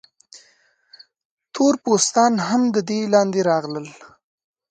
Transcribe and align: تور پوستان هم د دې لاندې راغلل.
تور 1.53 1.73
پوستان 1.83 2.33
هم 2.49 2.61
د 2.75 2.77
دې 2.89 2.99
لاندې 3.13 3.41
راغلل. 3.49 3.87